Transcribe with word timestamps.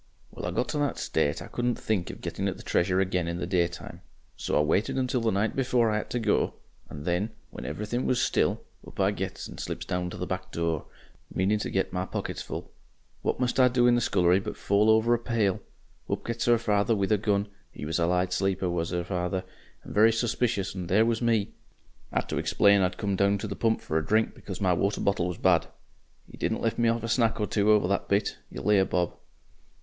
"Well, 0.31 0.47
I 0.47 0.51
got 0.51 0.67
to 0.69 0.79
that 0.79 0.97
state 0.97 1.43
I 1.43 1.47
couldn't 1.47 1.75
think 1.77 2.09
of 2.09 2.21
getting 2.21 2.47
at 2.47 2.57
the 2.57 2.63
Treasure 2.63 2.99
again 2.99 3.27
in 3.27 3.37
the 3.37 3.45
daytime, 3.45 4.01
so 4.35 4.57
I 4.57 4.63
waited 4.63 4.97
until 4.97 5.21
the 5.21 5.29
night 5.31 5.55
before 5.55 5.91
I 5.91 5.97
had 5.97 6.09
to 6.09 6.19
go, 6.19 6.55
and 6.89 7.05
then, 7.05 7.29
when 7.51 7.65
everything 7.65 8.07
was 8.07 8.19
still, 8.19 8.63
up 8.87 8.99
I 8.99 9.11
gets 9.11 9.47
and 9.47 9.59
slips 9.59 9.85
down 9.85 10.09
to 10.09 10.17
the 10.17 10.25
back 10.25 10.51
door, 10.51 10.85
meaning 11.31 11.59
to 11.59 11.69
get 11.69 11.93
my 11.93 12.07
pockets 12.07 12.41
full. 12.41 12.71
What 13.21 13.39
must 13.39 13.59
I 13.59 13.67
do 13.67 13.85
in 13.85 13.93
the 13.93 14.01
scullery 14.01 14.39
but 14.39 14.57
fall 14.57 14.89
over 14.89 15.13
a 15.13 15.19
pail! 15.19 15.59
Up 16.09 16.25
gets 16.25 16.47
'er 16.47 16.57
father 16.57 16.95
with 16.95 17.11
a 17.11 17.19
gun 17.19 17.47
'e 17.77 17.85
was 17.85 17.99
a 17.99 18.07
light 18.07 18.33
sleeper 18.33 18.71
was 18.71 18.91
'er 18.91 19.03
father, 19.03 19.43
and 19.83 19.93
very 19.93 20.11
suspicious 20.11 20.73
and 20.73 20.89
there 20.89 21.05
was 21.05 21.21
me: 21.21 21.53
'ad 22.11 22.27
to 22.29 22.39
explain 22.39 22.81
I'd 22.81 22.97
come 22.97 23.15
down 23.15 23.37
to 23.37 23.47
the 23.47 23.55
pump 23.55 23.81
for 23.81 23.99
a 23.99 24.03
drink 24.03 24.33
because 24.33 24.59
my 24.59 24.73
water 24.73 24.99
bottle 24.99 25.27
was 25.27 25.37
bad. 25.37 25.67
'E 26.27 26.37
didn't 26.37 26.61
let 26.61 26.79
me 26.79 26.89
off 26.89 27.03
a 27.03 27.07
Snack 27.07 27.39
or 27.39 27.45
two 27.45 27.69
over 27.69 27.87
that 27.87 28.07
bit, 28.09 28.39
you 28.49 28.63
lay 28.63 28.79
a 28.79 28.85
bob." 28.85 29.15